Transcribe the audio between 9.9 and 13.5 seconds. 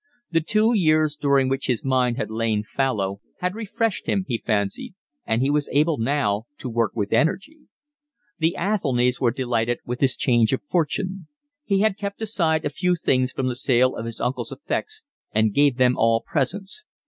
his change of fortune. He had kept aside a few things from